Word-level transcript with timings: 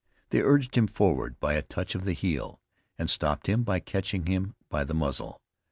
They 0.31 0.41
urged 0.41 0.75
him 0.75 0.87
forward 0.87 1.39
by 1.39 1.53
a 1.53 1.61
touch 1.61 1.93
of 1.93 2.05
the 2.05 2.13
heel, 2.13 2.59
and 2.97 3.07
stopped 3.07 3.45
him 3.47 3.61
by 3.61 3.79
catching 3.81 4.25
him 4.25 4.55
by 4.67 4.83
the 4.83 4.95
muzzle. 4.95 5.39